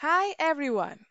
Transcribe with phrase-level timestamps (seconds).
[0.00, 1.06] Hi everyone,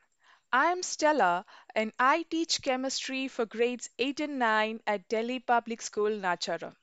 [0.53, 1.43] I'm Stella
[1.73, 6.75] and I teach chemistry for grades 8 and 9 at Delhi Public School, Nacharam.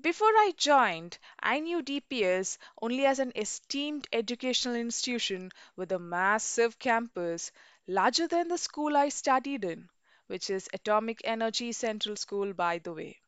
[0.00, 6.78] Before I joined, I knew DPS only as an esteemed educational institution with a massive
[6.78, 7.50] campus,
[7.88, 9.88] larger than the school I studied in,
[10.28, 13.18] which is Atomic Energy Central School, by the way.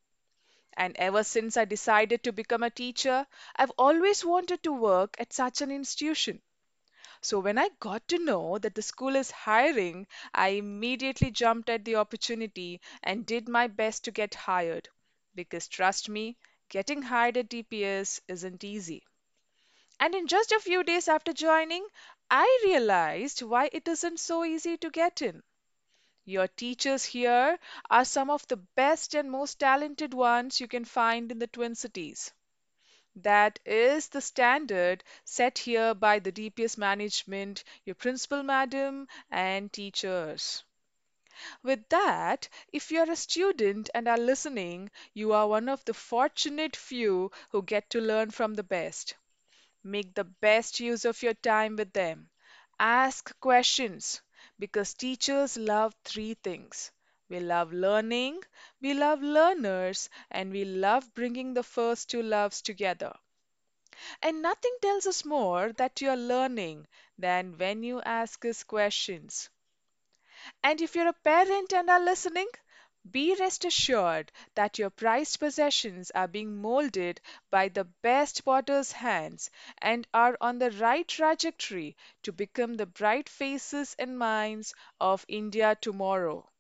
[0.77, 3.27] And ever since I decided to become a teacher,
[3.57, 6.41] I've always wanted to work at such an institution.
[7.23, 11.87] So when I got to know that the school is hiring, I immediately jumped at
[11.87, 14.91] the opportunity and did my best to get hired.
[15.35, 16.37] Because trust me,
[16.69, 19.05] getting hired at DPS isn't easy.
[19.99, 21.87] And in just a few days after joining,
[22.31, 25.43] I realized why it isn't so easy to get in.
[26.25, 27.59] Your teachers here
[27.91, 31.75] are some of the best and most talented ones you can find in the Twin
[31.75, 32.33] Cities.
[33.17, 40.63] That is the standard set here by the DPS management, your principal madam, and teachers.
[41.63, 46.77] With that, if you're a student and are listening, you are one of the fortunate
[46.77, 49.15] few who get to learn from the best.
[49.85, 52.31] Make the best use of your time with them.
[52.79, 54.21] Ask questions
[54.59, 56.93] because teachers love three things.
[57.33, 58.45] We love learning,
[58.81, 63.17] we love learners, and we love bringing the first two loves together.
[64.23, 66.87] And nothing tells us more that you are learning
[67.19, 69.51] than when you ask us questions.
[70.63, 72.49] And if you're a parent and are listening,
[73.11, 79.51] be rest assured that your prized possessions are being molded by the best potter's hands
[79.79, 85.77] and are on the right trajectory to become the bright faces and minds of India
[85.81, 86.52] tomorrow.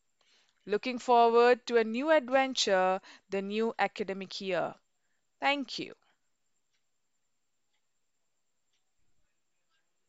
[0.66, 4.74] Looking forward to a new adventure the new academic year.
[5.40, 5.94] Thank you.